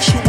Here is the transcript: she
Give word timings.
she 0.00 0.27